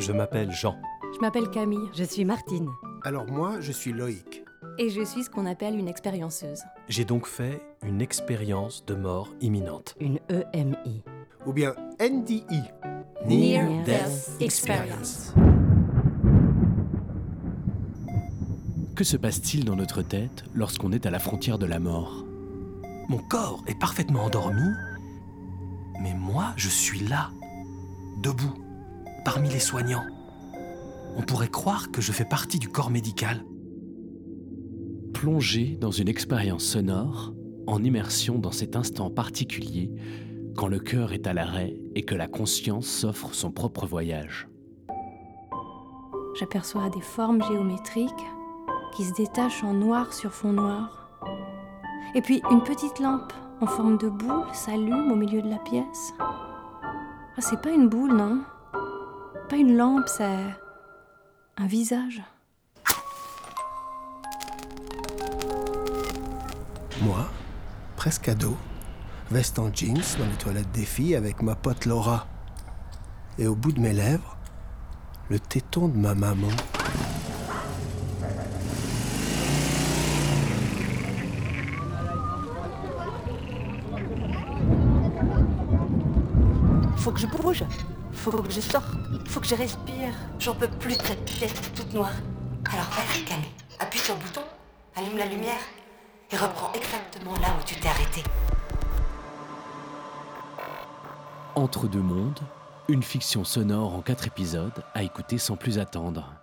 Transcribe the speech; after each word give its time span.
Je 0.00 0.12
m'appelle 0.12 0.50
Jean. 0.50 0.76
Je 1.14 1.20
m'appelle 1.20 1.50
Camille. 1.50 1.90
Je 1.92 2.04
suis 2.04 2.24
Martine. 2.24 2.70
Alors 3.02 3.26
moi, 3.26 3.60
je 3.60 3.70
suis 3.70 3.92
Loïc. 3.92 4.44
Et 4.78 4.88
je 4.88 5.04
suis 5.04 5.24
ce 5.24 5.28
qu'on 5.28 5.44
appelle 5.44 5.78
une 5.78 5.88
expérienceuse. 5.88 6.62
J'ai 6.88 7.04
donc 7.04 7.26
fait 7.26 7.60
une 7.86 8.00
expérience 8.00 8.82
de 8.86 8.94
mort 8.94 9.28
imminente. 9.42 9.94
Une 10.00 10.18
E 10.30 10.42
EMI. 10.54 11.02
Ou 11.44 11.52
bien 11.52 11.74
NDI. 12.00 12.62
Near 13.26 13.68
Near 13.68 13.84
Death 13.84 14.38
Death 14.38 14.40
Experience. 14.40 15.34
Que 18.96 19.04
se 19.04 19.18
passe-t-il 19.18 19.66
dans 19.66 19.76
notre 19.76 20.00
tête 20.00 20.44
lorsqu'on 20.54 20.92
est 20.92 21.04
à 21.04 21.10
la 21.10 21.18
frontière 21.18 21.58
de 21.58 21.66
la 21.66 21.78
mort? 21.78 22.24
Mon 23.10 23.18
corps 23.18 23.62
est 23.66 23.78
parfaitement 23.78 24.24
endormi, 24.24 24.70
mais 26.00 26.14
moi, 26.14 26.54
je 26.56 26.68
suis 26.68 27.00
là, 27.00 27.30
debout, 28.22 28.54
parmi 29.24 29.48
les 29.48 29.58
soignants. 29.58 30.06
On 31.16 31.22
pourrait 31.22 31.48
croire 31.48 31.90
que 31.90 32.00
je 32.00 32.12
fais 32.12 32.24
partie 32.24 32.58
du 32.58 32.68
corps 32.68 32.90
médical. 32.90 33.44
Plongé 35.12 35.76
dans 35.80 35.90
une 35.90 36.08
expérience 36.08 36.64
sonore, 36.64 37.34
en 37.66 37.82
immersion 37.82 38.38
dans 38.38 38.52
cet 38.52 38.76
instant 38.76 39.10
particulier, 39.10 39.90
quand 40.56 40.68
le 40.68 40.78
cœur 40.78 41.12
est 41.12 41.26
à 41.26 41.34
l'arrêt 41.34 41.76
et 41.94 42.02
que 42.02 42.14
la 42.14 42.26
conscience 42.26 42.86
s'offre 42.86 43.34
son 43.34 43.50
propre 43.50 43.86
voyage. 43.86 44.48
J'aperçois 46.38 46.90
des 46.90 47.00
formes 47.00 47.42
géométriques 47.42 48.10
qui 48.94 49.04
se 49.04 49.14
détachent 49.14 49.64
en 49.64 49.74
noir 49.74 50.12
sur 50.12 50.32
fond 50.32 50.52
noir. 50.52 51.10
Et 52.14 52.22
puis 52.22 52.42
une 52.50 52.62
petite 52.62 52.98
lampe 52.98 53.32
en 53.60 53.66
forme 53.66 53.98
de 53.98 54.08
boule 54.08 54.44
s'allume 54.52 55.12
au 55.12 55.16
milieu 55.16 55.42
de 55.42 55.50
la 55.50 55.58
pièce. 55.58 56.14
Ah, 56.18 57.40
c'est 57.40 57.60
pas 57.60 57.70
une 57.70 57.88
boule, 57.88 58.12
non? 58.12 58.42
Une 59.60 59.76
lampe, 59.76 60.08
c'est 60.08 60.38
un 61.58 61.66
visage. 61.66 62.22
Moi, 67.02 67.26
presque 67.96 68.28
ado, 68.28 68.56
veste 69.30 69.58
en 69.58 69.70
jeans 69.70 70.00
dans 70.18 70.24
les 70.24 70.36
toilettes 70.38 70.72
des 70.72 70.86
filles 70.86 71.14
avec 71.14 71.42
ma 71.42 71.56
pote 71.56 71.84
Laura. 71.84 72.26
Et 73.38 73.46
au 73.46 73.54
bout 73.54 73.72
de 73.72 73.80
mes 73.80 73.92
lèvres, 73.92 74.38
le 75.28 75.38
téton 75.38 75.88
de 75.88 75.96
ma 75.98 76.14
maman. 76.14 76.48
Faut 86.96 87.12
que 87.12 87.20
je 87.20 87.26
bouge, 87.26 87.64
faut 88.12 88.30
que 88.42 88.50
je 88.50 88.60
sorte, 88.60 88.86
faut 89.26 89.40
que 89.40 89.46
je 89.46 89.54
respire. 89.54 90.14
J'en 90.38 90.54
peux 90.54 90.68
plus 90.68 90.96
de 90.96 91.02
cette 91.02 91.24
pièce 91.24 91.54
toute 91.74 91.92
noire. 91.92 92.12
Alors 92.72 92.86
vas-y 92.90 93.24
Camille, 93.24 93.48
appuie 93.78 93.98
sur 93.98 94.14
le 94.14 94.20
bouton, 94.20 94.42
allume 94.96 95.18
la 95.18 95.26
lumière 95.26 95.60
et 96.30 96.36
reprends 96.36 96.72
exactement 96.72 97.32
là 97.40 97.48
où 97.58 97.64
tu 97.64 97.74
t'es 97.76 97.88
arrêté. 97.88 98.22
Entre 101.54 101.88
deux 101.88 102.00
mondes, 102.00 102.40
une 102.88 103.02
fiction 103.02 103.44
sonore 103.44 103.94
en 103.94 104.02
quatre 104.02 104.26
épisodes 104.26 104.84
à 104.94 105.02
écouter 105.02 105.38
sans 105.38 105.56
plus 105.56 105.78
attendre. 105.78 106.39